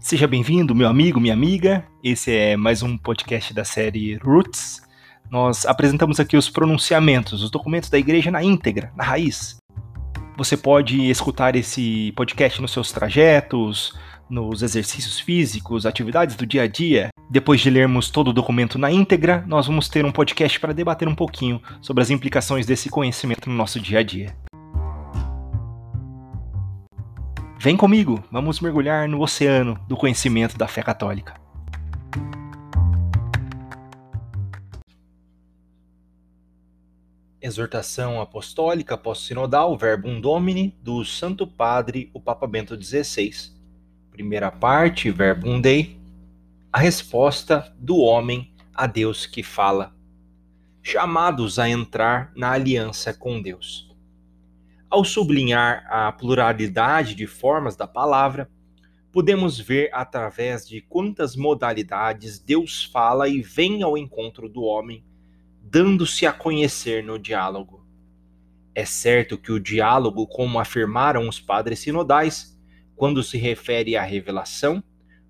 Seja 0.00 0.28
bem-vindo, 0.28 0.76
meu 0.76 0.88
amigo, 0.88 1.18
minha 1.18 1.34
amiga. 1.34 1.84
Esse 2.04 2.32
é 2.32 2.56
mais 2.56 2.84
um 2.84 2.96
podcast 2.96 3.52
da 3.52 3.64
série 3.64 4.14
Roots. 4.16 4.80
Nós 5.28 5.66
apresentamos 5.66 6.20
aqui 6.20 6.36
os 6.36 6.48
pronunciamentos, 6.48 7.42
os 7.42 7.50
documentos 7.50 7.90
da 7.90 7.98
igreja 7.98 8.30
na 8.30 8.42
íntegra, 8.42 8.92
na 8.96 9.02
raiz. 9.02 9.56
Você 10.36 10.56
pode 10.56 11.10
escutar 11.10 11.56
esse 11.56 12.12
podcast 12.12 12.62
nos 12.62 12.70
seus 12.70 12.92
trajetos, 12.92 13.98
nos 14.30 14.62
exercícios 14.62 15.18
físicos, 15.18 15.84
atividades 15.84 16.36
do 16.36 16.46
dia 16.46 16.62
a 16.62 16.68
dia. 16.68 17.08
Depois 17.28 17.60
de 17.60 17.68
lermos 17.68 18.08
todo 18.08 18.28
o 18.28 18.32
documento 18.32 18.78
na 18.78 18.92
íntegra, 18.92 19.44
nós 19.48 19.66
vamos 19.66 19.88
ter 19.88 20.04
um 20.04 20.12
podcast 20.12 20.60
para 20.60 20.72
debater 20.72 21.08
um 21.08 21.14
pouquinho 21.14 21.60
sobre 21.82 22.02
as 22.02 22.10
implicações 22.10 22.64
desse 22.64 22.88
conhecimento 22.88 23.50
no 23.50 23.56
nosso 23.56 23.80
dia 23.80 23.98
a 23.98 24.02
dia. 24.04 24.34
Vem 27.60 27.76
comigo, 27.76 28.22
vamos 28.30 28.60
mergulhar 28.60 29.08
no 29.08 29.20
oceano 29.20 29.76
do 29.88 29.96
conhecimento 29.96 30.56
da 30.56 30.68
fé 30.68 30.80
católica. 30.80 31.34
Exortação 37.42 38.20
Apostólica 38.20 38.96
Pós-Sinodal 38.96 39.76
Verbum 39.76 40.20
Domini 40.20 40.78
do 40.80 41.04
Santo 41.04 41.48
Padre, 41.48 42.08
o 42.14 42.20
Papa 42.20 42.46
Bento 42.46 42.80
XVI. 42.80 43.32
Primeira 44.12 44.52
parte, 44.52 45.10
Verbum 45.10 45.60
Dei. 45.60 45.98
A 46.72 46.78
resposta 46.78 47.74
do 47.76 47.96
homem 47.98 48.54
a 48.72 48.86
Deus 48.86 49.26
que 49.26 49.42
fala. 49.42 49.92
Chamados 50.80 51.58
a 51.58 51.68
entrar 51.68 52.30
na 52.36 52.52
aliança 52.52 53.12
com 53.12 53.42
Deus. 53.42 53.87
Ao 54.90 55.04
sublinhar 55.04 55.86
a 55.88 56.10
pluralidade 56.12 57.14
de 57.14 57.26
formas 57.26 57.76
da 57.76 57.86
palavra, 57.86 58.50
podemos 59.12 59.58
ver 59.58 59.90
através 59.92 60.66
de 60.66 60.80
quantas 60.80 61.36
modalidades 61.36 62.38
Deus 62.38 62.84
fala 62.84 63.28
e 63.28 63.42
vem 63.42 63.82
ao 63.82 63.98
encontro 63.98 64.48
do 64.48 64.62
homem 64.62 65.04
dando-se 65.70 66.24
a 66.24 66.32
conhecer 66.32 67.04
no 67.04 67.18
diálogo. 67.18 67.86
É 68.74 68.86
certo 68.86 69.36
que 69.36 69.52
o 69.52 69.60
diálogo, 69.60 70.26
como 70.26 70.58
afirmaram 70.58 71.28
os 71.28 71.38
padres 71.38 71.80
sinodais, 71.80 72.58
quando 72.96 73.22
se 73.22 73.36
refere 73.36 73.96
à 73.96 74.02
revelação, 74.02 74.82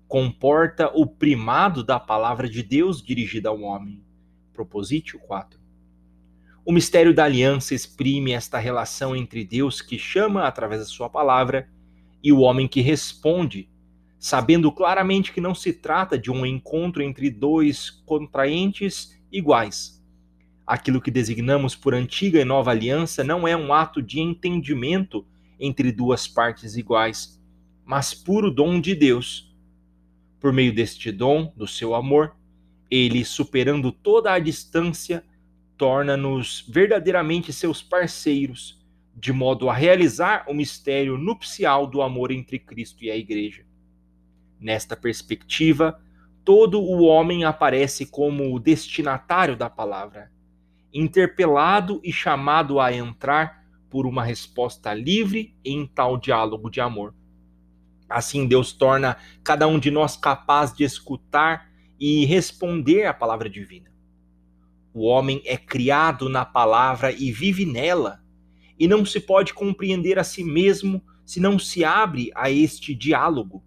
comporta 0.07 0.89
o 0.95 1.05
primado 1.05 1.83
da 1.83 1.99
palavra 1.99 2.47
de 2.47 2.63
Deus 2.63 3.03
dirigida 3.03 3.49
ao 3.49 3.59
homem. 3.61 4.01
Propositio 4.53 5.19
4. 5.19 5.58
O 6.69 6.71
mistério 6.71 7.15
da 7.15 7.23
aliança 7.23 7.73
exprime 7.73 8.31
esta 8.31 8.59
relação 8.59 9.15
entre 9.15 9.43
Deus 9.43 9.81
que 9.81 9.97
chama 9.97 10.43
através 10.43 10.81
da 10.81 10.85
sua 10.85 11.09
palavra 11.09 11.67
e 12.23 12.31
o 12.31 12.41
homem 12.41 12.67
que 12.67 12.79
responde, 12.79 13.67
sabendo 14.19 14.71
claramente 14.71 15.33
que 15.33 15.41
não 15.41 15.55
se 15.55 15.73
trata 15.73 16.15
de 16.15 16.29
um 16.29 16.45
encontro 16.45 17.01
entre 17.01 17.31
dois 17.31 17.89
contraentes 17.89 19.19
iguais, 19.31 19.99
Aquilo 20.67 21.01
que 21.01 21.09
designamos 21.09 21.75
por 21.75 21.95
antiga 21.95 22.39
e 22.39 22.45
nova 22.45 22.69
aliança 22.69 23.23
não 23.23 23.47
é 23.47 23.57
um 23.57 23.73
ato 23.73 23.99
de 23.99 24.19
entendimento 24.19 25.25
entre 25.59 25.91
duas 25.91 26.27
partes 26.27 26.77
iguais, 26.77 27.41
mas 27.83 28.13
puro 28.13 28.51
dom 28.51 28.79
de 28.79 28.93
Deus. 28.93 29.51
Por 30.39 30.53
meio 30.53 30.71
deste 30.71 31.11
dom, 31.11 31.51
do 31.57 31.65
seu 31.65 31.95
amor, 31.95 32.35
ele, 32.91 33.25
superando 33.25 33.91
toda 33.91 34.31
a 34.31 34.37
distância, 34.37 35.23
torna-nos 35.79 36.65
verdadeiramente 36.67 37.53
seus 37.53 37.81
parceiros, 37.81 38.77
de 39.15 39.31
modo 39.31 39.69
a 39.69 39.73
realizar 39.73 40.43
o 40.49 40.53
mistério 40.53 41.17
nupcial 41.17 41.87
do 41.87 42.01
amor 42.01 42.31
entre 42.31 42.59
Cristo 42.59 43.05
e 43.05 43.09
a 43.09 43.15
Igreja. 43.15 43.65
Nesta 44.59 44.97
perspectiva, 44.97 45.97
todo 46.43 46.81
o 46.81 47.03
homem 47.03 47.45
aparece 47.45 48.05
como 48.05 48.53
o 48.53 48.59
destinatário 48.59 49.55
da 49.55 49.69
palavra 49.69 50.29
interpelado 50.93 52.01
e 52.03 52.11
chamado 52.11 52.79
a 52.79 52.91
entrar 52.91 53.63
por 53.89 54.05
uma 54.05 54.23
resposta 54.23 54.93
livre 54.93 55.55
em 55.63 55.85
tal 55.85 56.17
diálogo 56.17 56.69
de 56.69 56.81
amor. 56.81 57.15
Assim, 58.09 58.47
Deus 58.47 58.73
torna 58.73 59.15
cada 59.43 59.67
um 59.67 59.79
de 59.79 59.91
nós 59.91 60.17
capaz 60.17 60.73
de 60.73 60.83
escutar 60.83 61.69
e 61.99 62.25
responder 62.25 63.05
à 63.05 63.13
palavra 63.13 63.49
divina. 63.49 63.89
O 64.93 65.05
homem 65.05 65.41
é 65.45 65.57
criado 65.57 66.29
na 66.29 66.45
palavra 66.45 67.11
e 67.11 67.31
vive 67.31 67.65
nela, 67.65 68.23
e 68.77 68.87
não 68.87 69.05
se 69.05 69.19
pode 69.19 69.53
compreender 69.53 70.17
a 70.17 70.23
si 70.23 70.43
mesmo 70.43 71.03
se 71.25 71.39
não 71.39 71.59
se 71.59 71.83
abre 71.83 72.31
a 72.35 72.49
este 72.49 72.95
diálogo. 72.95 73.63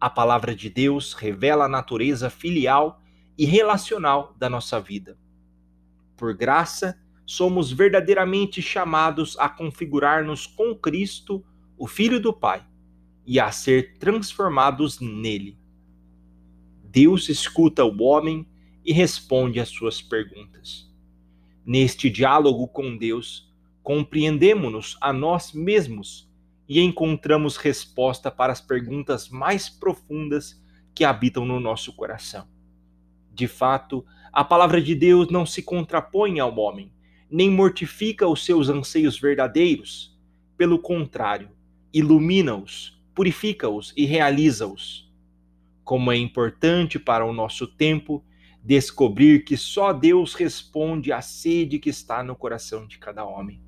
A 0.00 0.08
palavra 0.08 0.54
de 0.54 0.70
Deus 0.70 1.12
revela 1.12 1.66
a 1.66 1.68
natureza 1.68 2.30
filial 2.30 3.00
e 3.36 3.44
relacional 3.44 4.34
da 4.38 4.48
nossa 4.48 4.80
vida 4.80 5.18
por 6.18 6.34
graça, 6.34 6.98
somos 7.24 7.70
verdadeiramente 7.70 8.60
chamados 8.60 9.38
a 9.38 9.48
configurar-nos 9.48 10.46
com 10.46 10.74
Cristo, 10.74 11.44
o 11.78 11.86
Filho 11.86 12.20
do 12.20 12.32
Pai, 12.32 12.66
e 13.24 13.38
a 13.38 13.50
ser 13.52 13.96
transformados 13.98 14.98
nele. 15.00 15.56
Deus 16.82 17.28
escuta 17.28 17.84
o 17.84 18.02
homem 18.02 18.46
e 18.88 18.92
responde 18.94 19.60
às 19.60 19.68
suas 19.68 20.00
perguntas. 20.00 20.90
Neste 21.62 22.08
diálogo 22.08 22.66
com 22.66 22.96
Deus, 22.96 23.52
compreendemos-nos 23.82 24.96
a 24.98 25.12
nós 25.12 25.52
mesmos 25.52 26.26
e 26.66 26.80
encontramos 26.80 27.58
resposta 27.58 28.30
para 28.30 28.50
as 28.50 28.62
perguntas 28.62 29.28
mais 29.28 29.68
profundas 29.68 30.58
que 30.94 31.04
habitam 31.04 31.44
no 31.44 31.60
nosso 31.60 31.92
coração. 31.92 32.48
De 33.30 33.46
fato, 33.46 34.06
a 34.32 34.42
palavra 34.42 34.80
de 34.80 34.94
Deus 34.94 35.28
não 35.28 35.44
se 35.44 35.62
contrapõe 35.62 36.40
ao 36.40 36.58
homem, 36.58 36.90
nem 37.30 37.50
mortifica 37.50 38.26
os 38.26 38.42
seus 38.42 38.70
anseios 38.70 39.20
verdadeiros. 39.20 40.18
Pelo 40.56 40.78
contrário, 40.78 41.50
ilumina-os, 41.92 42.98
purifica-os 43.14 43.92
e 43.94 44.06
realiza-os. 44.06 45.12
Como 45.84 46.10
é 46.10 46.16
importante 46.16 46.98
para 46.98 47.26
o 47.26 47.34
nosso 47.34 47.66
tempo 47.66 48.24
descobrir 48.62 49.44
que 49.44 49.56
só 49.56 49.92
Deus 49.92 50.34
responde 50.34 51.12
à 51.12 51.20
sede 51.20 51.78
que 51.78 51.90
está 51.90 52.22
no 52.22 52.36
coração 52.36 52.86
de 52.86 52.98
cada 52.98 53.24
homem. 53.24 53.62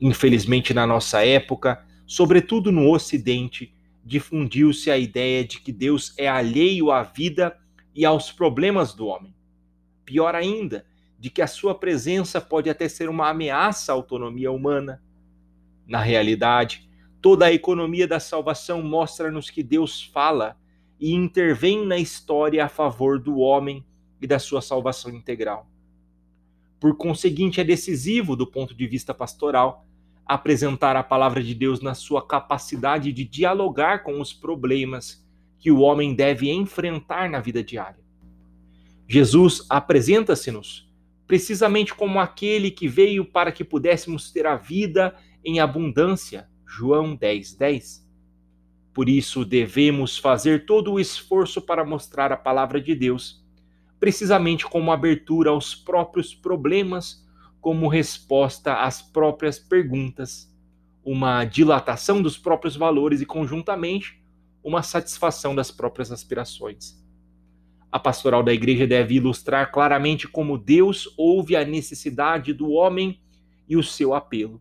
Infelizmente, 0.00 0.74
na 0.74 0.86
nossa 0.86 1.24
época, 1.24 1.84
sobretudo 2.06 2.70
no 2.70 2.90
Ocidente, 2.90 3.74
difundiu-se 4.04 4.90
a 4.90 4.98
ideia 4.98 5.44
de 5.44 5.60
que 5.60 5.72
Deus 5.72 6.14
é 6.16 6.28
alheio 6.28 6.90
à 6.90 7.02
vida 7.02 7.58
e 7.94 8.04
aos 8.04 8.30
problemas 8.30 8.94
do 8.94 9.06
homem. 9.06 9.34
Pior 10.04 10.34
ainda, 10.34 10.86
de 11.18 11.30
que 11.30 11.42
a 11.42 11.46
sua 11.46 11.74
presença 11.74 12.40
pode 12.40 12.68
até 12.68 12.88
ser 12.88 13.08
uma 13.08 13.28
ameaça 13.28 13.90
à 13.90 13.94
autonomia 13.94 14.52
humana. 14.52 15.02
Na 15.86 16.00
realidade, 16.00 16.88
toda 17.20 17.46
a 17.46 17.52
economia 17.52 18.06
da 18.06 18.20
salvação 18.20 18.82
mostra-nos 18.82 19.50
que 19.50 19.62
Deus 19.62 20.02
fala 20.02 20.56
e 20.98 21.12
intervém 21.12 21.86
na 21.86 21.98
história 21.98 22.64
a 22.64 22.68
favor 22.68 23.18
do 23.18 23.38
homem 23.38 23.84
e 24.20 24.26
da 24.26 24.38
sua 24.38 24.60
salvação 24.60 25.10
integral. 25.12 25.68
Por 26.80 26.96
conseguinte, 26.96 27.60
é 27.60 27.64
decisivo, 27.64 28.36
do 28.36 28.46
ponto 28.46 28.74
de 28.74 28.86
vista 28.86 29.14
pastoral, 29.14 29.86
apresentar 30.24 30.96
a 30.96 31.02
palavra 31.02 31.42
de 31.42 31.54
Deus 31.54 31.80
na 31.80 31.94
sua 31.94 32.26
capacidade 32.26 33.12
de 33.12 33.24
dialogar 33.24 34.02
com 34.02 34.20
os 34.20 34.32
problemas 34.32 35.24
que 35.58 35.70
o 35.70 35.80
homem 35.80 36.14
deve 36.14 36.50
enfrentar 36.50 37.30
na 37.30 37.40
vida 37.40 37.62
diária. 37.62 38.04
Jesus 39.08 39.64
apresenta-se-nos 39.68 40.86
precisamente 41.26 41.94
como 41.94 42.20
aquele 42.20 42.70
que 42.70 42.86
veio 42.86 43.24
para 43.24 43.50
que 43.50 43.64
pudéssemos 43.64 44.30
ter 44.30 44.46
a 44.46 44.56
vida 44.56 45.14
em 45.44 45.60
abundância. 45.60 46.48
João 46.64 47.14
10, 47.14 47.54
10. 47.54 48.05
Por 48.96 49.10
isso 49.10 49.44
devemos 49.44 50.16
fazer 50.16 50.64
todo 50.64 50.94
o 50.94 50.98
esforço 50.98 51.60
para 51.60 51.84
mostrar 51.84 52.32
a 52.32 52.36
palavra 52.36 52.80
de 52.80 52.94
Deus, 52.94 53.44
precisamente 54.00 54.64
como 54.64 54.90
abertura 54.90 55.50
aos 55.50 55.74
próprios 55.74 56.34
problemas, 56.34 57.22
como 57.60 57.88
resposta 57.88 58.72
às 58.76 59.02
próprias 59.02 59.58
perguntas, 59.58 60.50
uma 61.04 61.44
dilatação 61.44 62.22
dos 62.22 62.38
próprios 62.38 62.74
valores 62.74 63.20
e, 63.20 63.26
conjuntamente, 63.26 64.18
uma 64.64 64.82
satisfação 64.82 65.54
das 65.54 65.70
próprias 65.70 66.10
aspirações. 66.10 66.98
A 67.92 67.98
pastoral 67.98 68.42
da 68.42 68.54
igreja 68.54 68.86
deve 68.86 69.16
ilustrar 69.16 69.70
claramente 69.70 70.26
como 70.26 70.56
Deus 70.56 71.06
ouve 71.18 71.54
a 71.54 71.66
necessidade 71.66 72.54
do 72.54 72.70
homem 72.70 73.20
e 73.68 73.76
o 73.76 73.82
seu 73.82 74.14
apelo. 74.14 74.58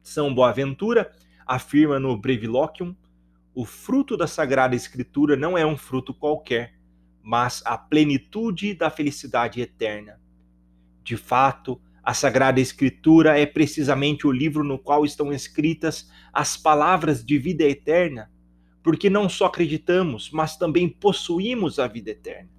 São 0.00 0.32
Boaventura 0.32 1.10
afirma 1.44 1.98
no 1.98 2.16
Breviloquium: 2.16 2.94
o 3.54 3.64
fruto 3.64 4.16
da 4.16 4.26
Sagrada 4.26 4.74
Escritura 4.74 5.36
não 5.36 5.58
é 5.58 5.66
um 5.66 5.76
fruto 5.76 6.14
qualquer, 6.14 6.74
mas 7.22 7.62
a 7.66 7.76
plenitude 7.76 8.74
da 8.74 8.90
felicidade 8.90 9.60
eterna. 9.60 10.18
De 11.04 11.16
fato, 11.16 11.80
a 12.02 12.14
Sagrada 12.14 12.60
Escritura 12.60 13.38
é 13.38 13.44
precisamente 13.44 14.26
o 14.26 14.32
livro 14.32 14.64
no 14.64 14.78
qual 14.78 15.04
estão 15.04 15.32
escritas 15.32 16.10
as 16.32 16.56
palavras 16.56 17.24
de 17.24 17.38
vida 17.38 17.64
eterna, 17.64 18.30
porque 18.82 19.10
não 19.10 19.28
só 19.28 19.46
acreditamos, 19.46 20.30
mas 20.30 20.56
também 20.56 20.88
possuímos 20.88 21.78
a 21.78 21.86
vida 21.86 22.10
eterna, 22.10 22.50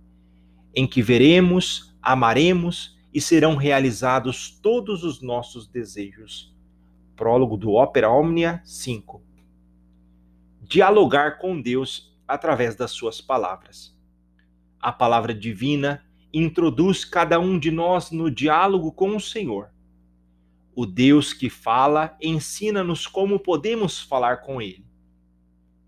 em 0.75 0.87
que 0.87 1.01
veremos, 1.01 1.93
amaremos 2.01 2.97
e 3.13 3.19
serão 3.19 3.55
realizados 3.55 4.49
todos 4.61 5.03
os 5.03 5.21
nossos 5.21 5.67
desejos. 5.67 6.55
Prólogo 7.15 7.57
do 7.57 7.73
Ópera 7.73 8.09
Omnia 8.09 8.61
5. 8.63 9.32
Dialogar 10.73 11.37
com 11.37 11.61
Deus 11.61 12.17
através 12.27 12.75
das 12.75 12.89
suas 12.89 13.21
palavras. 13.21 13.95
A 14.79 14.91
palavra 14.91 15.31
divina 15.31 16.03
introduz 16.33 17.05
cada 17.05 17.39
um 17.39 17.59
de 17.59 17.69
nós 17.69 18.09
no 18.09 18.27
diálogo 18.31 18.91
com 18.91 19.15
o 19.15 19.21
Senhor. 19.21 19.69
O 20.75 20.87
Deus 20.87 21.31
que 21.31 21.47
fala 21.47 22.17
ensina-nos 22.19 23.05
como 23.05 23.39
podemos 23.39 24.01
falar 24.01 24.37
com 24.37 24.59
Ele. 24.59 24.83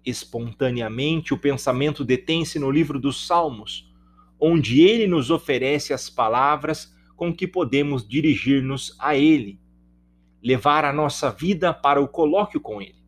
Espontaneamente, 0.05 1.33
o 1.33 1.39
pensamento 1.39 2.05
detém-se 2.05 2.59
no 2.59 2.69
livro 2.69 2.99
dos 2.99 3.25
Salmos, 3.25 3.91
onde 4.39 4.81
ele 4.81 5.07
nos 5.07 5.31
oferece 5.31 5.93
as 5.93 6.11
palavras 6.11 6.95
com 7.15 7.33
que 7.35 7.47
podemos 7.47 8.07
dirigir-nos 8.07 8.95
a 8.99 9.17
Ele, 9.17 9.59
levar 10.43 10.85
a 10.85 10.93
nossa 10.93 11.31
vida 11.31 11.73
para 11.73 11.99
o 11.99 12.07
colóquio 12.07 12.61
com 12.61 12.79
Ele, 12.79 13.03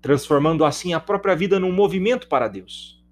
transformando 0.00 0.64
assim 0.64 0.92
a 0.92 1.00
própria 1.00 1.36
vida 1.36 1.60
num 1.60 1.72
movimento 1.72 2.28
para 2.28 2.48
Deus. 2.48 3.02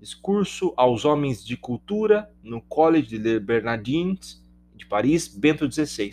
Discurso 0.00 0.72
aos 0.76 1.04
homens 1.04 1.44
de 1.44 1.56
cultura 1.56 2.30
no 2.42 2.62
Collège 2.62 3.18
de 3.18 3.40
Bernardins 3.40 4.42
de 4.74 4.86
Paris, 4.86 5.28
Bento 5.28 5.70
XVI. 5.70 6.12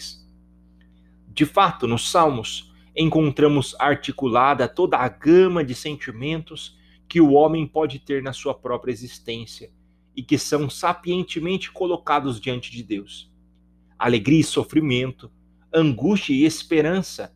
De 1.27 1.45
fato, 1.45 1.87
nos 1.87 2.09
Salmos, 2.09 2.73
encontramos 2.95 3.75
articulada 3.79 4.67
toda 4.67 4.97
a 4.97 5.07
gama 5.07 5.63
de 5.63 5.75
sentimentos 5.75 6.75
que 7.07 7.21
o 7.21 7.31
homem 7.33 7.65
pode 7.65 7.99
ter 7.99 8.21
na 8.21 8.33
sua 8.33 8.53
própria 8.53 8.91
existência 8.91 9.71
e 10.15 10.23
que 10.23 10.37
são 10.37 10.69
sapientemente 10.69 11.71
colocados 11.71 12.41
diante 12.41 12.71
de 12.71 12.81
Deus. 12.81 13.31
Alegria 13.97 14.39
e 14.39 14.43
sofrimento, 14.43 15.31
angústia 15.71 16.33
e 16.33 16.43
esperança, 16.43 17.33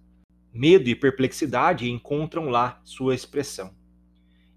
medo 0.53 0.89
e 0.89 0.95
perplexidade 0.95 1.89
encontram 1.89 2.49
lá 2.49 2.81
sua 2.83 3.15
expressão. 3.15 3.73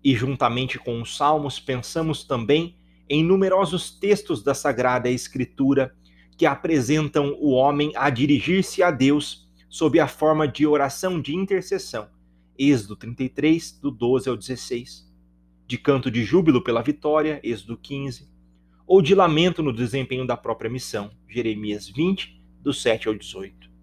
E 0.03 0.15
juntamente 0.15 0.79
com 0.79 1.01
os 1.01 1.17
salmos, 1.17 1.59
pensamos 1.59 2.25
também 2.25 2.77
em 3.09 3.23
numerosos 3.23 3.91
textos 3.91 4.43
da 4.43 4.55
Sagrada 4.55 5.11
Escritura 5.11 5.95
que 6.37 6.47
apresentam 6.47 7.37
o 7.41 7.51
homem 7.51 7.93
a 7.95 8.11
dirigir-se 8.11 8.83
a 8.83 8.91
Deus 8.91 9.49
sob 9.69 9.99
a 10.01 10.07
forma 10.07 10.47
de 10.47 10.67
oração 10.67 11.21
de 11.21 11.35
intercessão. 11.35 12.09
Êxodo 12.59 12.97
33, 12.97 13.73
do 13.81 13.91
12 13.91 14.29
ao 14.29 14.37
16. 14.37 15.13
De 15.67 15.79
canto 15.79 16.11
de 16.11 16.23
júbilo 16.23 16.63
pela 16.63 16.83
vitória, 16.83 17.41
Êxodo 17.43 17.77
15. 17.77 18.29
Ou 18.87 19.01
de 19.01 19.15
lamento 19.15 19.63
no 19.63 19.73
desempenho 19.73 20.27
da 20.27 20.37
própria 20.37 20.71
missão, 20.71 21.11
Jeremias 21.29 21.89
20, 21.89 22.41
do 22.61 22.73
7 22.73 23.09
ao 23.09 23.15
18. 23.15 23.74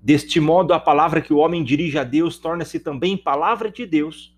Deste 0.00 0.38
modo, 0.38 0.72
a 0.72 0.80
palavra 0.80 1.20
que 1.20 1.32
o 1.32 1.38
homem 1.38 1.64
dirige 1.64 1.98
a 1.98 2.04
Deus 2.04 2.38
torna-se 2.38 2.78
também 2.78 3.16
palavra 3.16 3.70
de 3.70 3.84
Deus, 3.84 4.36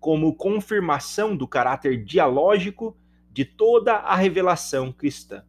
como 0.00 0.34
confirmação 0.34 1.36
do 1.36 1.46
caráter 1.46 2.04
dialógico 2.04 2.96
de 3.32 3.44
toda 3.44 3.94
a 3.94 4.16
revelação 4.16 4.92
cristã. 4.92 5.44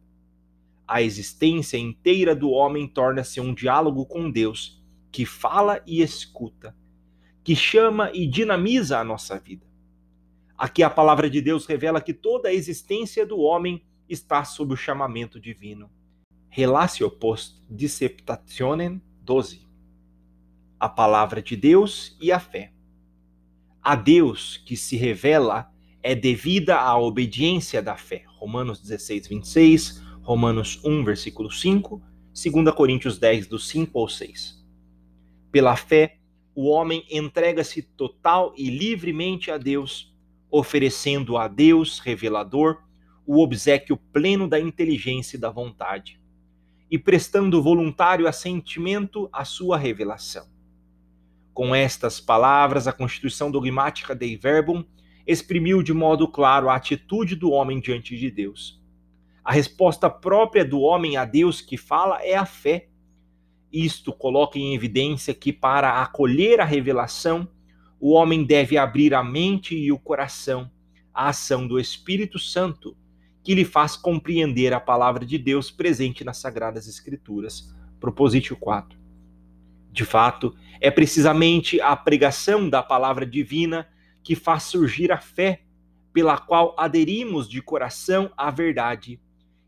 A 0.86 1.02
existência 1.02 1.76
inteira 1.76 2.34
do 2.34 2.50
homem 2.50 2.86
torna-se 2.86 3.40
um 3.40 3.52
diálogo 3.52 4.06
com 4.06 4.30
Deus, 4.30 4.82
que 5.10 5.26
fala 5.26 5.82
e 5.86 6.02
escuta, 6.02 6.74
que 7.42 7.56
chama 7.56 8.10
e 8.14 8.26
dinamiza 8.26 8.98
a 8.98 9.04
nossa 9.04 9.38
vida. 9.38 9.66
Aqui 10.56 10.82
a 10.82 10.90
palavra 10.90 11.28
de 11.28 11.40
Deus 11.40 11.66
revela 11.66 12.00
que 12.00 12.12
toda 12.12 12.48
a 12.48 12.54
existência 12.54 13.26
do 13.26 13.38
homem 13.38 13.84
está 14.08 14.44
sob 14.44 14.74
o 14.74 14.76
chamamento 14.76 15.38
divino. 15.38 15.90
Relatio 16.48 17.10
post 17.10 17.62
disceptationem 17.70 19.00
12. 19.28 19.60
A 20.80 20.88
palavra 20.88 21.42
de 21.42 21.54
Deus 21.54 22.16
e 22.18 22.32
a 22.32 22.40
fé. 22.40 22.72
A 23.82 23.94
Deus 23.94 24.56
que 24.56 24.74
se 24.74 24.96
revela 24.96 25.70
é 26.02 26.14
devida 26.14 26.76
à 26.80 26.96
obediência 26.96 27.82
da 27.82 27.94
fé. 27.94 28.24
Romanos 28.38 28.80
16, 28.80 29.28
26, 29.28 30.02
Romanos 30.22 30.82
1, 30.82 31.04
versículo 31.04 31.50
5, 31.50 32.02
2 32.32 32.74
Coríntios 32.74 33.18
10, 33.18 33.48
do 33.48 33.58
5 33.58 33.98
ao 33.98 34.08
6. 34.08 34.66
Pela 35.52 35.76
fé, 35.76 36.16
o 36.54 36.66
homem 36.66 37.04
entrega-se 37.10 37.82
total 37.82 38.54
e 38.56 38.70
livremente 38.70 39.50
a 39.50 39.58
Deus, 39.58 40.10
oferecendo 40.50 41.36
a 41.36 41.48
Deus, 41.48 41.98
revelador, 41.98 42.82
o 43.26 43.42
obsequio 43.42 43.98
pleno 44.10 44.48
da 44.48 44.58
inteligência 44.58 45.36
e 45.36 45.40
da 45.40 45.50
vontade, 45.50 46.17
e 46.90 46.98
prestando 46.98 47.62
voluntário 47.62 48.26
assentimento 48.26 49.28
à 49.32 49.44
sua 49.44 49.76
revelação. 49.76 50.46
Com 51.52 51.74
estas 51.74 52.20
palavras, 52.20 52.86
a 52.86 52.92
Constituição 52.92 53.50
dogmática 53.50 54.14
Dei 54.14 54.36
Verbum 54.36 54.84
exprimiu 55.26 55.82
de 55.82 55.92
modo 55.92 56.28
claro 56.28 56.68
a 56.68 56.76
atitude 56.76 57.34
do 57.34 57.50
homem 57.50 57.80
diante 57.80 58.16
de 58.16 58.30
Deus 58.30 58.78
a 59.48 59.52
resposta 59.52 60.10
própria 60.10 60.62
do 60.62 60.80
homem 60.80 61.16
a 61.16 61.24
Deus 61.24 61.62
que 61.62 61.78
fala 61.78 62.22
é 62.22 62.34
a 62.34 62.44
fé. 62.44 62.86
Isto 63.72 64.12
coloca 64.12 64.58
em 64.58 64.74
evidência 64.74 65.32
que, 65.32 65.54
para 65.54 66.02
acolher 66.02 66.60
a 66.60 66.66
revelação, 66.66 67.48
o 67.98 68.12
homem 68.12 68.44
deve 68.44 68.76
abrir 68.76 69.14
a 69.14 69.24
mente 69.24 69.74
e 69.74 69.90
o 69.90 69.98
coração 69.98 70.70
à 71.14 71.30
ação 71.30 71.66
do 71.66 71.80
Espírito 71.80 72.38
Santo, 72.38 72.94
que 73.42 73.54
lhe 73.54 73.64
faz 73.64 73.96
compreender 73.96 74.72
a 74.72 74.80
palavra 74.80 75.24
de 75.24 75.38
Deus 75.38 75.70
presente 75.70 76.24
nas 76.24 76.38
Sagradas 76.38 76.86
Escrituras. 76.86 77.74
Propositio 78.00 78.56
4. 78.56 78.98
De 79.90 80.04
fato, 80.04 80.54
é 80.80 80.90
precisamente 80.90 81.80
a 81.80 81.96
pregação 81.96 82.68
da 82.68 82.82
palavra 82.82 83.26
divina 83.26 83.88
que 84.22 84.34
faz 84.34 84.64
surgir 84.64 85.10
a 85.10 85.18
fé, 85.18 85.62
pela 86.12 86.36
qual 86.36 86.74
aderimos 86.78 87.48
de 87.48 87.62
coração 87.62 88.30
à 88.36 88.50
verdade 88.50 89.20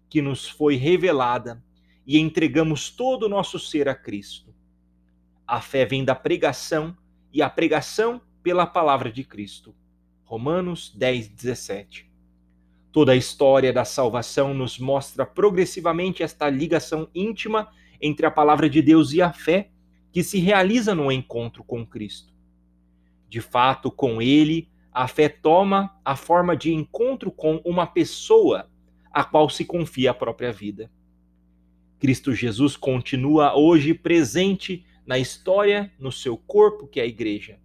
que 0.08 0.20
nos 0.20 0.48
foi 0.48 0.74
revelada 0.74 1.62
e 2.06 2.18
entregamos 2.18 2.90
todo 2.90 3.24
o 3.24 3.28
nosso 3.28 3.58
ser 3.58 3.88
a 3.88 3.94
Cristo. 3.94 4.52
A 5.46 5.60
fé 5.60 5.84
vem 5.84 6.04
da 6.04 6.14
pregação 6.14 6.96
e 7.32 7.40
a 7.40 7.48
pregação 7.48 8.20
pela 8.42 8.66
palavra 8.66 9.10
de 9.12 9.22
Cristo. 9.22 9.74
Romanos 10.24 10.92
10, 10.94 11.28
17. 11.28 12.09
Toda 12.92 13.12
a 13.12 13.16
história 13.16 13.72
da 13.72 13.84
salvação 13.84 14.52
nos 14.52 14.78
mostra 14.78 15.24
progressivamente 15.24 16.22
esta 16.22 16.50
ligação 16.50 17.08
íntima 17.14 17.68
entre 18.00 18.26
a 18.26 18.30
palavra 18.30 18.68
de 18.68 18.82
Deus 18.82 19.12
e 19.12 19.22
a 19.22 19.32
fé 19.32 19.70
que 20.12 20.24
se 20.24 20.40
realiza 20.40 20.94
no 20.94 21.10
encontro 21.12 21.62
com 21.62 21.86
Cristo. 21.86 22.32
De 23.28 23.40
fato, 23.40 23.92
com 23.92 24.20
ele, 24.20 24.68
a 24.92 25.06
fé 25.06 25.28
toma 25.28 25.96
a 26.04 26.16
forma 26.16 26.56
de 26.56 26.72
encontro 26.74 27.30
com 27.30 27.60
uma 27.64 27.86
pessoa 27.86 28.68
a 29.12 29.22
qual 29.22 29.48
se 29.48 29.64
confia 29.64 30.10
a 30.10 30.14
própria 30.14 30.52
vida. 30.52 30.90
Cristo 32.00 32.34
Jesus 32.34 32.76
continua 32.76 33.56
hoje 33.56 33.94
presente 33.94 34.84
na 35.06 35.18
história, 35.18 35.92
no 35.98 36.10
seu 36.10 36.36
corpo, 36.36 36.88
que 36.88 36.98
é 36.98 37.04
a 37.04 37.06
igreja. 37.06 37.60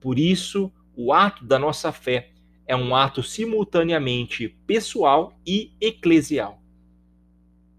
Por 0.00 0.18
isso, 0.18 0.72
o 0.96 1.12
ato 1.12 1.44
da 1.44 1.58
nossa 1.58 1.92
fé 1.92 2.30
é 2.70 2.76
um 2.76 2.94
ato 2.94 3.20
simultaneamente 3.20 4.48
pessoal 4.64 5.36
e 5.44 5.72
eclesial. 5.80 6.62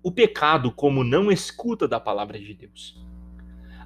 O 0.03 0.11
pecado, 0.11 0.69
como 0.69 1.01
não 1.01 1.31
escuta 1.31 1.87
da 1.87 1.97
palavra 1.97 2.37
de 2.37 2.53
Deus. 2.53 3.01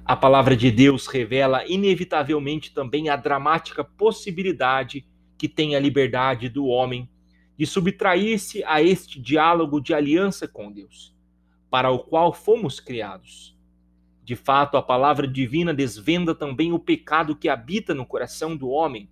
A 0.04 0.16
palavra 0.16 0.56
de 0.56 0.68
Deus 0.68 1.06
revela 1.06 1.64
inevitavelmente 1.64 2.74
também 2.74 3.08
a 3.08 3.14
dramática 3.14 3.84
possibilidade 3.84 5.06
que 5.38 5.48
tem 5.48 5.76
a 5.76 5.78
liberdade 5.78 6.48
do 6.48 6.66
homem 6.66 7.08
de 7.56 7.64
subtrair-se 7.66 8.64
a 8.64 8.82
este 8.82 9.20
diálogo 9.20 9.80
de 9.80 9.94
aliança 9.94 10.48
com 10.48 10.72
Deus, 10.72 11.14
para 11.70 11.88
o 11.88 12.00
qual 12.00 12.32
fomos 12.32 12.80
criados. 12.80 13.56
De 14.24 14.34
fato, 14.34 14.76
a 14.76 14.82
palavra 14.82 15.28
divina 15.28 15.72
desvenda 15.72 16.34
também 16.34 16.72
o 16.72 16.80
pecado 16.80 17.36
que 17.36 17.48
habita 17.48 17.94
no 17.94 18.04
coração 18.04 18.56
do 18.56 18.70
homem. 18.70 19.08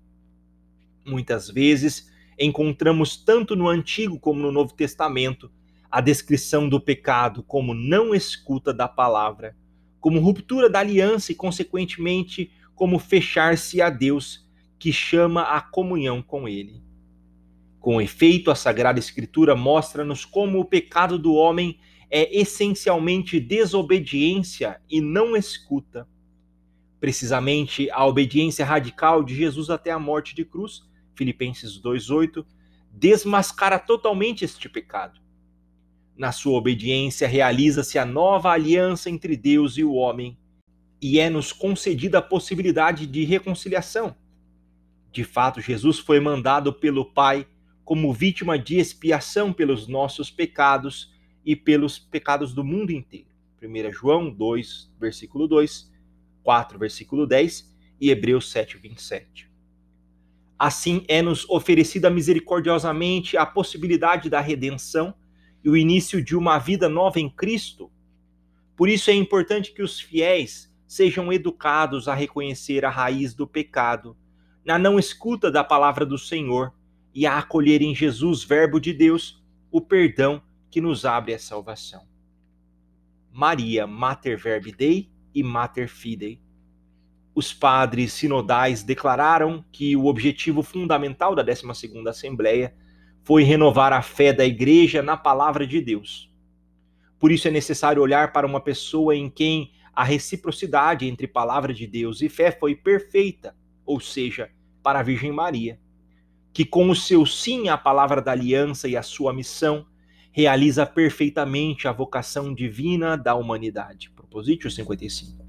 Muitas 1.04 1.48
vezes 1.48 2.10
encontramos 2.38 3.16
tanto 3.16 3.54
no 3.54 3.68
Antigo 3.68 4.18
como 4.18 4.40
no 4.40 4.50
Novo 4.50 4.74
Testamento 4.74 5.50
a 5.90 6.00
descrição 6.00 6.68
do 6.68 6.80
pecado 6.80 7.42
como 7.42 7.72
não 7.72 8.14
escuta 8.14 8.74
da 8.74 8.88
palavra, 8.88 9.56
como 10.00 10.18
ruptura 10.18 10.68
da 10.68 10.80
aliança 10.80 11.30
e, 11.30 11.34
consequentemente, 11.34 12.50
como 12.74 12.98
fechar-se 12.98 13.80
a 13.80 13.88
Deus, 13.88 14.44
que 14.78 14.92
chama 14.92 15.42
a 15.42 15.60
comunhão 15.60 16.20
com 16.20 16.48
Ele. 16.48 16.82
Com 17.78 18.00
efeito, 18.00 18.50
a 18.50 18.54
Sagrada 18.54 18.98
Escritura 18.98 19.54
mostra-nos 19.54 20.24
como 20.24 20.58
o 20.58 20.64
pecado 20.64 21.18
do 21.18 21.34
homem 21.34 21.78
é 22.10 22.36
essencialmente 22.36 23.38
desobediência 23.38 24.80
e 24.90 25.00
não 25.00 25.36
escuta. 25.36 26.08
Precisamente 26.98 27.90
a 27.90 28.06
obediência 28.06 28.64
radical 28.64 29.22
de 29.22 29.34
Jesus 29.34 29.70
até 29.70 29.90
a 29.90 29.98
morte 29.98 30.34
de 30.34 30.44
cruz 30.44 30.82
Filipenses 31.14 31.78
2:8, 31.78 32.44
desmascara 32.90 33.78
totalmente 33.78 34.44
este 34.44 34.68
pecado. 34.68 35.20
Na 36.16 36.30
sua 36.30 36.56
obediência 36.58 37.26
realiza-se 37.26 37.98
a 37.98 38.06
nova 38.06 38.50
aliança 38.50 39.10
entre 39.10 39.36
Deus 39.36 39.76
e 39.76 39.84
o 39.84 39.94
homem, 39.94 40.38
e 41.02 41.18
é-nos 41.18 41.52
concedida 41.52 42.18
a 42.18 42.22
possibilidade 42.22 43.06
de 43.06 43.24
reconciliação. 43.24 44.16
De 45.10 45.24
fato, 45.24 45.60
Jesus 45.60 45.98
foi 45.98 46.20
mandado 46.20 46.72
pelo 46.72 47.04
Pai 47.04 47.46
como 47.84 48.12
vítima 48.12 48.58
de 48.58 48.78
expiação 48.78 49.52
pelos 49.52 49.86
nossos 49.86 50.30
pecados 50.30 51.12
e 51.44 51.54
pelos 51.54 51.98
pecados 51.98 52.54
do 52.54 52.64
mundo 52.64 52.90
inteiro. 52.90 53.28
1 53.60 53.92
João 53.92 54.30
2, 54.30 54.92
versículo 54.98 55.46
2, 55.46 55.92
4, 56.42 56.78
versículo 56.78 57.26
10 57.26 57.74
e 58.00 58.10
Hebreus 58.10 58.50
7, 58.50 58.76
27. 58.78 59.50
Assim 60.58 61.04
é-nos 61.08 61.48
oferecida 61.48 62.08
misericordiosamente 62.08 63.36
a 63.36 63.44
possibilidade 63.44 64.30
da 64.30 64.40
redenção 64.40 65.14
e 65.64 65.68
o 65.68 65.76
início 65.76 66.22
de 66.22 66.36
uma 66.36 66.58
vida 66.58 66.88
nova 66.88 67.18
em 67.18 67.28
Cristo. 67.28 67.90
Por 68.76 68.88
isso 68.88 69.10
é 69.10 69.14
importante 69.14 69.72
que 69.72 69.82
os 69.82 70.00
fiéis 70.00 70.72
sejam 70.86 71.32
educados 71.32 72.06
a 72.06 72.14
reconhecer 72.14 72.84
a 72.84 72.90
raiz 72.90 73.34
do 73.34 73.46
pecado, 73.46 74.16
na 74.64 74.78
não 74.78 74.98
escuta 74.98 75.50
da 75.50 75.64
palavra 75.64 76.06
do 76.06 76.18
Senhor 76.18 76.72
e 77.14 77.26
a 77.26 77.38
acolher 77.38 77.82
em 77.82 77.94
Jesus, 77.94 78.42
Verbo 78.42 78.80
de 78.80 78.92
Deus, 78.92 79.42
o 79.70 79.80
perdão 79.80 80.42
que 80.70 80.80
nos 80.80 81.04
abre 81.04 81.34
a 81.34 81.38
salvação. 81.38 82.06
Maria, 83.32 83.86
Mater 83.86 84.38
Verbi 84.38 84.72
Dei 84.72 85.10
e 85.34 85.42
Mater 85.42 85.88
Fidei. 85.88 86.40
Os 87.34 87.52
padres 87.52 88.12
sinodais 88.12 88.82
declararam 88.82 89.64
que 89.72 89.96
o 89.96 90.06
objetivo 90.06 90.62
fundamental 90.62 91.34
da 91.34 91.44
12ª 91.44 92.08
Assembleia 92.08 92.74
foi 93.22 93.42
renovar 93.42 93.92
a 93.92 94.02
fé 94.02 94.32
da 94.32 94.44
Igreja 94.44 95.02
na 95.02 95.16
palavra 95.16 95.66
de 95.66 95.80
Deus. 95.80 96.30
Por 97.18 97.32
isso 97.32 97.48
é 97.48 97.50
necessário 97.50 98.02
olhar 98.02 98.32
para 98.32 98.46
uma 98.46 98.60
pessoa 98.60 99.16
em 99.16 99.30
quem 99.30 99.72
a 99.92 100.04
reciprocidade 100.04 101.06
entre 101.06 101.26
palavra 101.26 101.72
de 101.72 101.86
Deus 101.86 102.20
e 102.20 102.28
fé 102.28 102.52
foi 102.52 102.74
perfeita, 102.74 103.56
ou 103.86 103.98
seja, 103.98 104.50
para 104.82 105.00
a 105.00 105.02
Virgem 105.02 105.32
Maria 105.32 105.78
que 106.54 106.64
com 106.64 106.88
o 106.88 106.94
seu 106.94 107.26
sim 107.26 107.68
à 107.68 107.76
palavra 107.76 108.22
da 108.22 108.30
aliança 108.30 108.86
e 108.86 108.96
à 108.96 109.02
sua 109.02 109.34
missão, 109.34 109.84
realiza 110.30 110.86
perfeitamente 110.86 111.88
a 111.88 111.92
vocação 111.92 112.54
divina 112.54 113.16
da 113.16 113.34
humanidade. 113.34 114.08
Propositio 114.10 114.70
55. 114.70 115.43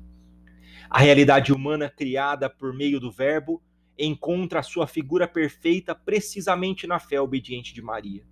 A 0.89 0.99
realidade 0.99 1.53
humana 1.53 1.89
criada 1.89 2.49
por 2.49 2.73
meio 2.73 2.99
do 2.99 3.11
Verbo 3.11 3.61
encontra 3.97 4.59
a 4.59 4.63
sua 4.63 4.87
figura 4.87 5.27
perfeita 5.27 5.95
precisamente 5.95 6.85
na 6.85 6.99
fé 6.99 7.19
obediente 7.19 7.73
de 7.73 7.81
Maria. 7.81 8.23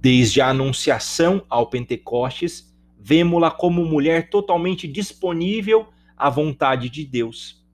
Desde 0.00 0.40
a 0.40 0.48
Anunciação 0.48 1.44
ao 1.48 1.68
Pentecostes, 1.68 2.74
vemos-la 2.98 3.50
como 3.50 3.84
mulher 3.84 4.30
totalmente 4.30 4.88
disponível 4.88 5.88
à 6.16 6.30
vontade 6.30 6.88
de 6.88 7.04
Deus. 7.04 7.64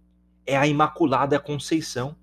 É 0.45 0.57
a 0.57 0.67
Imaculada 0.67 1.39
Conceição 1.39 2.17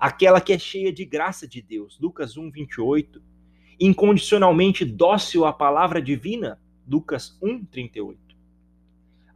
aquela 0.00 0.40
que 0.40 0.54
é 0.54 0.58
cheia 0.58 0.90
de 0.90 1.04
graça 1.04 1.46
de 1.46 1.60
Deus, 1.60 1.98
Lucas 2.00 2.38
1, 2.38 2.50
28, 2.50 3.22
incondicionalmente 3.78 4.82
dócil 4.82 5.44
à 5.44 5.52
palavra 5.52 6.00
divina, 6.00 6.58
Lucas 6.88 7.38
1, 7.42 7.66
38. 7.66 8.29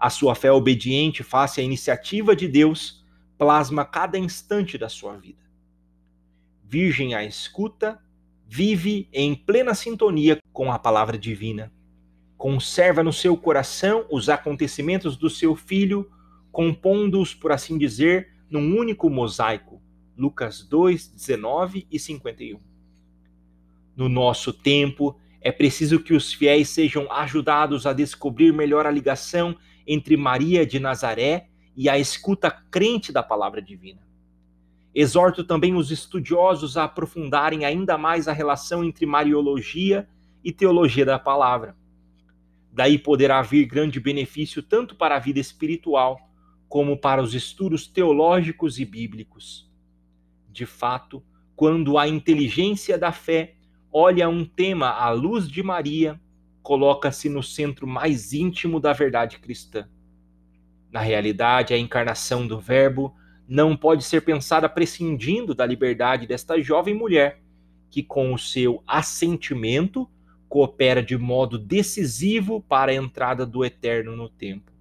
A 0.04 0.10
sua 0.10 0.34
fé 0.34 0.52
obediente 0.52 1.22
face 1.22 1.62
à 1.62 1.64
iniciativa 1.64 2.36
de 2.36 2.46
Deus 2.46 3.02
plasma 3.38 3.86
cada 3.86 4.18
instante 4.18 4.76
da 4.76 4.86
sua 4.86 5.16
vida. 5.16 5.42
Virgem 6.62 7.14
à 7.14 7.24
escuta, 7.24 7.98
vive 8.46 9.08
em 9.14 9.34
plena 9.34 9.72
sintonia 9.72 10.38
com 10.52 10.70
a 10.70 10.78
palavra 10.78 11.16
divina. 11.16 11.72
Conserva 12.36 13.02
no 13.02 13.14
seu 13.14 13.34
coração 13.34 14.04
os 14.10 14.28
acontecimentos 14.28 15.16
do 15.16 15.30
seu 15.30 15.56
filho, 15.56 16.12
compondo-os, 16.52 17.32
por 17.32 17.50
assim 17.50 17.78
dizer, 17.78 18.28
num 18.50 18.76
único 18.76 19.08
mosaico, 19.08 19.80
Lucas 20.14 20.62
2, 20.68 21.12
19 21.12 21.86
e 21.90 21.98
51. 21.98 22.60
No 23.96 24.10
nosso 24.10 24.52
tempo, 24.52 25.18
é 25.40 25.50
preciso 25.50 25.98
que 25.98 26.12
os 26.12 26.30
fiéis 26.30 26.68
sejam 26.68 27.10
ajudados 27.10 27.86
a 27.86 27.94
descobrir 27.94 28.52
melhor 28.52 28.84
a 28.84 28.90
ligação 28.90 29.56
entre 29.86 30.16
Maria 30.16 30.66
de 30.66 30.78
Nazaré 30.78 31.48
e 31.76 31.88
a 31.88 31.98
escuta 31.98 32.50
crente 32.50 33.12
da 33.12 33.22
palavra 33.22 33.60
divina. 33.60 34.00
Exorto 34.94 35.42
também 35.42 35.74
os 35.74 35.90
estudiosos 35.90 36.76
a 36.76 36.84
aprofundarem 36.84 37.64
ainda 37.64 37.98
mais 37.98 38.28
a 38.28 38.32
relação 38.32 38.84
entre 38.84 39.04
Mariologia 39.06 40.08
e 40.42 40.52
teologia 40.52 41.04
da 41.04 41.18
palavra. 41.18 41.76
Daí 42.72 42.98
poderá 42.98 43.42
vir 43.42 43.66
grande 43.66 43.98
benefício 43.98 44.62
tanto 44.62 44.94
para 44.94 45.16
a 45.16 45.20
vida 45.20 45.40
espiritual 45.40 46.18
como 46.68 46.96
para 46.96 47.22
os 47.22 47.34
estudos 47.34 47.86
teológicos 47.86 48.78
e 48.78 48.84
bíblicos 48.84 49.68
de 50.54 50.64
fato, 50.64 51.20
quando 51.56 51.98
a 51.98 52.06
inteligência 52.06 52.96
da 52.96 53.10
fé 53.10 53.56
olha 53.92 54.28
um 54.28 54.44
tema 54.44 54.88
à 54.90 55.10
luz 55.10 55.48
de 55.48 55.62
Maria, 55.62 56.20
coloca-se 56.64 57.28
no 57.28 57.42
centro 57.42 57.86
mais 57.86 58.32
íntimo 58.32 58.80
da 58.80 58.94
verdade 58.94 59.38
cristã. 59.38 59.86
Na 60.90 61.00
realidade, 61.00 61.74
a 61.74 61.78
encarnação 61.78 62.46
do 62.46 62.58
Verbo 62.58 63.14
não 63.46 63.76
pode 63.76 64.02
ser 64.02 64.22
pensada 64.22 64.66
prescindindo 64.66 65.54
da 65.54 65.66
liberdade 65.66 66.26
desta 66.26 66.58
jovem 66.62 66.94
mulher, 66.94 67.42
que, 67.90 68.02
com 68.02 68.32
o 68.32 68.38
seu 68.38 68.82
assentimento, 68.86 70.08
coopera 70.48 71.02
de 71.02 71.18
modo 71.18 71.58
decisivo 71.58 72.62
para 72.62 72.92
a 72.92 72.94
entrada 72.94 73.44
do 73.44 73.62
Eterno 73.62 74.16
no 74.16 74.30
tempo. 74.30 74.72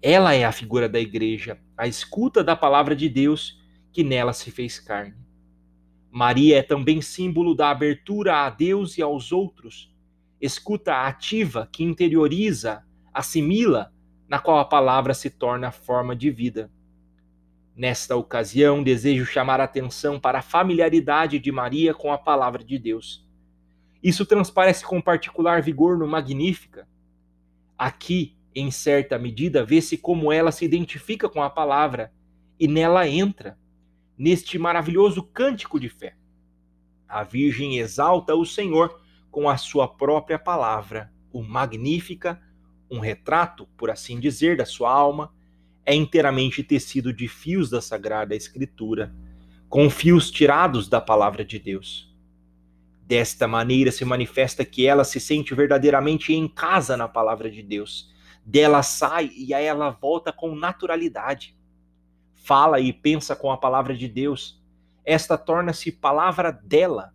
Ela 0.00 0.32
é 0.32 0.44
a 0.44 0.52
figura 0.52 0.88
da 0.88 0.98
igreja, 0.98 1.60
a 1.76 1.86
escuta 1.86 2.42
da 2.42 2.56
palavra 2.56 2.96
de 2.96 3.10
Deus 3.10 3.60
que 3.92 4.02
nela 4.02 4.32
se 4.32 4.50
fez 4.50 4.78
carne. 4.78 5.16
Maria 6.10 6.58
é 6.58 6.62
também 6.62 7.02
símbolo 7.02 7.54
da 7.54 7.68
abertura 7.68 8.46
a 8.46 8.48
Deus 8.48 8.96
e 8.96 9.02
aos 9.02 9.32
outros, 9.32 9.94
escuta 10.46 11.06
ativa 11.06 11.68
que 11.70 11.84
interioriza, 11.84 12.84
assimila, 13.12 13.92
na 14.28 14.38
qual 14.38 14.58
a 14.58 14.64
palavra 14.64 15.14
se 15.14 15.30
torna 15.30 15.70
forma 15.70 16.16
de 16.16 16.30
vida. 16.30 16.70
Nesta 17.74 18.16
ocasião, 18.16 18.82
desejo 18.82 19.26
chamar 19.26 19.60
a 19.60 19.64
atenção 19.64 20.18
para 20.18 20.38
a 20.38 20.42
familiaridade 20.42 21.38
de 21.38 21.52
Maria 21.52 21.92
com 21.92 22.10
a 22.12 22.18
palavra 22.18 22.64
de 22.64 22.78
Deus. 22.78 23.26
Isso 24.02 24.24
transparece 24.24 24.84
com 24.84 25.00
particular 25.00 25.60
vigor 25.60 25.98
no 25.98 26.06
Magnífica. 26.06 26.88
Aqui, 27.76 28.36
em 28.54 28.70
certa 28.70 29.18
medida, 29.18 29.64
vê-se 29.64 29.98
como 29.98 30.32
ela 30.32 30.50
se 30.50 30.64
identifica 30.64 31.28
com 31.28 31.42
a 31.42 31.50
palavra 31.50 32.12
e 32.58 32.66
nela 32.66 33.06
entra 33.06 33.58
neste 34.16 34.58
maravilhoso 34.58 35.22
cântico 35.22 35.78
de 35.78 35.88
fé. 35.88 36.16
A 37.06 37.22
Virgem 37.22 37.78
exalta 37.78 38.34
o 38.34 38.46
Senhor 38.46 38.98
com 39.36 39.50
a 39.50 39.58
sua 39.58 39.86
própria 39.86 40.38
palavra, 40.38 41.12
o 41.30 41.42
Magnífica, 41.42 42.40
um 42.90 43.00
retrato, 43.00 43.68
por 43.76 43.90
assim 43.90 44.18
dizer, 44.18 44.56
da 44.56 44.64
sua 44.64 44.90
alma, 44.90 45.30
é 45.84 45.94
inteiramente 45.94 46.62
tecido 46.62 47.12
de 47.12 47.28
fios 47.28 47.68
da 47.68 47.82
Sagrada 47.82 48.34
Escritura, 48.34 49.14
com 49.68 49.90
fios 49.90 50.30
tirados 50.30 50.88
da 50.88 51.02
palavra 51.02 51.44
de 51.44 51.58
Deus. 51.58 52.10
Desta 53.02 53.46
maneira 53.46 53.92
se 53.92 54.06
manifesta 54.06 54.64
que 54.64 54.86
ela 54.86 55.04
se 55.04 55.20
sente 55.20 55.54
verdadeiramente 55.54 56.32
em 56.32 56.48
casa 56.48 56.96
na 56.96 57.06
palavra 57.06 57.50
de 57.50 57.62
Deus. 57.62 58.10
Dela 58.42 58.82
sai 58.82 59.30
e 59.36 59.52
a 59.52 59.60
ela 59.60 59.90
volta 59.90 60.32
com 60.32 60.54
naturalidade 60.54 61.54
fala 62.32 62.80
e 62.80 62.90
pensa 62.90 63.36
com 63.36 63.52
a 63.52 63.58
palavra 63.58 63.94
de 63.94 64.08
Deus, 64.08 64.58
esta 65.04 65.36
torna-se 65.36 65.92
palavra 65.92 66.50
dela, 66.50 67.12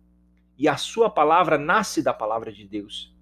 e 0.62 0.68
a 0.68 0.76
sua 0.76 1.10
palavra 1.10 1.58
nasce 1.58 2.00
da 2.00 2.14
palavra 2.14 2.52
de 2.52 2.64
Deus. 2.64 3.12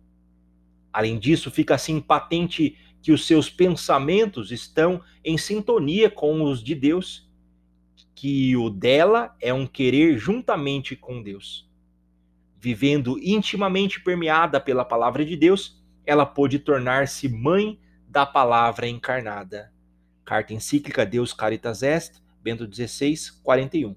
Além 0.93 1.19
disso, 1.19 1.51
fica 1.51 1.75
assim 1.75 1.99
patente 1.99 2.77
que 3.01 3.13
os 3.13 3.27
seus 3.27 3.49
pensamentos 3.49 4.53
estão 4.53 5.01
em 5.25 5.39
sintonia 5.39 6.11
com 6.11 6.43
os 6.43 6.63
de 6.63 6.75
Deus, 6.75 7.27
que 8.15 8.55
o 8.59 8.69
dela 8.69 9.35
é 9.41 9.55
um 9.55 9.67
querer 9.67 10.19
juntamente 10.19 10.95
com 10.95 11.23
Deus. 11.23 11.67
Vivendo 12.59 13.19
intimamente 13.19 14.03
permeada 14.03 14.61
pela 14.61 14.85
palavra 14.85 15.25
de 15.25 15.35
Deus, 15.35 15.83
ela 16.05 16.27
pôde 16.27 16.59
tornar-se 16.59 17.27
mãe 17.27 17.81
da 18.07 18.27
palavra 18.27 18.87
encarnada. 18.87 19.73
Carta 20.27 20.53
encíclica 20.53 21.07
Deus 21.07 21.33
Caritas 21.33 21.83
Est, 21.83 22.21
Bento 22.43 22.69
XVI, 22.71 23.17
41. 23.43 23.97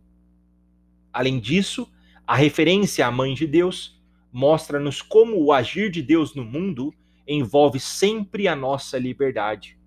Além 1.12 1.42
disso, 1.42 1.92
a 2.26 2.36
referência 2.36 3.06
à 3.06 3.12
Mãe 3.12 3.34
de 3.34 3.46
Deus 3.46 4.02
mostra-nos 4.32 5.02
como 5.02 5.38
o 5.44 5.52
agir 5.52 5.92
de 5.92 6.02
Deus 6.02 6.34
no 6.34 6.44
mundo 6.44 6.94
envolve 7.28 7.80
sempre 7.80 8.48
a 8.48 8.56
nossa 8.56 8.98
liberdade. 8.98 9.78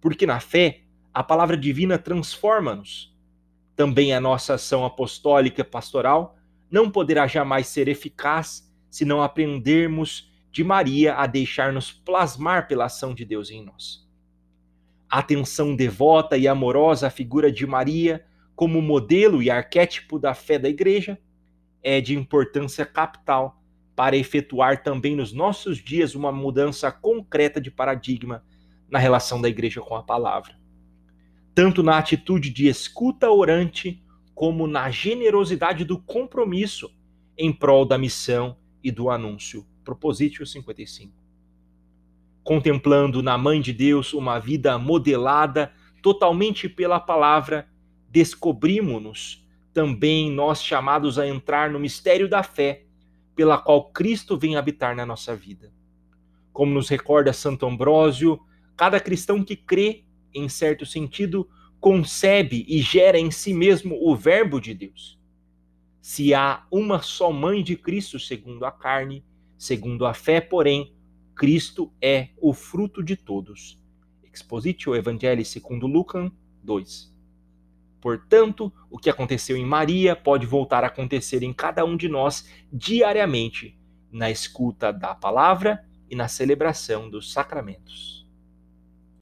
Porque 0.00 0.26
na 0.26 0.40
fé, 0.40 0.82
a 1.12 1.22
palavra 1.22 1.56
divina 1.56 1.98
transforma-nos. 1.98 3.14
Também 3.74 4.14
a 4.14 4.20
nossa 4.20 4.54
ação 4.54 4.84
apostólica 4.84 5.62
e 5.62 5.64
pastoral 5.64 6.36
não 6.70 6.90
poderá 6.90 7.26
jamais 7.26 7.66
ser 7.66 7.88
eficaz 7.88 8.72
se 8.88 9.04
não 9.04 9.22
aprendermos 9.22 10.32
de 10.52 10.62
Maria 10.62 11.16
a 11.16 11.26
deixar-nos 11.26 11.90
plasmar 11.90 12.68
pela 12.68 12.84
ação 12.84 13.12
de 13.12 13.24
Deus 13.24 13.50
em 13.50 13.64
nós. 13.64 14.08
A 15.10 15.18
atenção 15.18 15.74
devota 15.74 16.36
e 16.36 16.46
amorosa 16.46 17.08
à 17.08 17.10
figura 17.10 17.50
de 17.50 17.66
Maria 17.66 18.24
como 18.54 18.80
modelo 18.80 19.42
e 19.42 19.50
arquétipo 19.50 20.18
da 20.18 20.34
fé 20.34 20.58
da 20.58 20.68
Igreja 20.68 21.18
é 21.84 22.00
de 22.00 22.16
importância 22.16 22.86
capital 22.86 23.62
para 23.94 24.16
efetuar 24.16 24.82
também 24.82 25.14
nos 25.14 25.32
nossos 25.32 25.78
dias 25.78 26.14
uma 26.14 26.32
mudança 26.32 26.90
concreta 26.90 27.60
de 27.60 27.70
paradigma 27.70 28.42
na 28.90 28.98
relação 28.98 29.40
da 29.40 29.48
Igreja 29.48 29.80
com 29.80 29.94
a 29.94 30.02
palavra. 30.02 30.58
Tanto 31.54 31.82
na 31.82 31.98
atitude 31.98 32.50
de 32.50 32.66
escuta 32.66 33.30
orante, 33.30 34.02
como 34.34 34.66
na 34.66 34.90
generosidade 34.90 35.84
do 35.84 36.00
compromisso 36.00 36.90
em 37.38 37.52
prol 37.52 37.84
da 37.84 37.96
missão 37.96 38.56
e 38.82 38.90
do 38.90 39.10
anúncio. 39.10 39.64
Propositio 39.84 40.44
55. 40.44 41.12
Contemplando 42.42 43.22
na 43.22 43.38
Mãe 43.38 43.60
de 43.60 43.72
Deus 43.72 44.12
uma 44.12 44.40
vida 44.40 44.76
modelada 44.78 45.72
totalmente 46.02 46.68
pela 46.68 46.98
palavra, 46.98 47.68
descobrimos-nos 48.10 49.43
também 49.74 50.30
nós 50.30 50.62
chamados 50.62 51.18
a 51.18 51.26
entrar 51.26 51.68
no 51.68 51.80
mistério 51.80 52.28
da 52.28 52.44
fé, 52.44 52.84
pela 53.34 53.58
qual 53.58 53.90
Cristo 53.90 54.38
vem 54.38 54.54
habitar 54.54 54.94
na 54.94 55.04
nossa 55.04 55.34
vida. 55.34 55.72
Como 56.52 56.72
nos 56.72 56.88
recorda 56.88 57.32
Santo 57.32 57.66
Ambrósio, 57.66 58.40
cada 58.76 59.00
cristão 59.00 59.42
que 59.42 59.56
crê, 59.56 60.04
em 60.32 60.48
certo 60.48 60.86
sentido, 60.86 61.50
concebe 61.80 62.64
e 62.68 62.80
gera 62.80 63.18
em 63.18 63.32
si 63.32 63.52
mesmo 63.52 63.98
o 64.00 64.14
Verbo 64.14 64.60
de 64.60 64.72
Deus. 64.72 65.18
Se 66.00 66.32
há 66.32 66.64
uma 66.70 67.02
só 67.02 67.32
mãe 67.32 67.62
de 67.62 67.76
Cristo 67.76 68.20
segundo 68.20 68.64
a 68.64 68.70
carne, 68.70 69.24
segundo 69.58 70.06
a 70.06 70.14
fé, 70.14 70.40
porém, 70.40 70.94
Cristo 71.34 71.92
é 72.00 72.28
o 72.40 72.52
fruto 72.52 73.02
de 73.02 73.16
todos. 73.16 73.82
Expositio 74.32 74.94
Evangelii 74.94 75.44
segundo 75.44 75.86
Lucas 75.86 76.30
2. 76.62 77.13
Portanto, 78.04 78.70
o 78.90 78.98
que 78.98 79.08
aconteceu 79.08 79.56
em 79.56 79.64
Maria 79.64 80.14
pode 80.14 80.44
voltar 80.44 80.84
a 80.84 80.88
acontecer 80.88 81.42
em 81.42 81.54
cada 81.54 81.86
um 81.86 81.96
de 81.96 82.06
nós 82.06 82.46
diariamente, 82.70 83.78
na 84.12 84.30
escuta 84.30 84.92
da 84.92 85.14
palavra 85.14 85.82
e 86.10 86.14
na 86.14 86.28
celebração 86.28 87.08
dos 87.08 87.32
sacramentos. 87.32 88.23